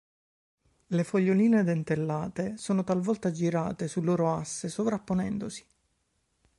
Le 0.87 1.03
foglioline 1.03 1.63
dentellate 1.63 2.57
sono 2.57 2.83
talvolta 2.83 3.29
girate 3.29 3.87
sul 3.87 4.03
loro 4.05 4.33
asse 4.33 4.67
sovrapponendosi. 4.67 5.63